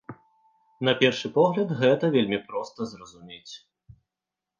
[0.87, 3.53] На першы погляд, гэта вельмі проста зразумець.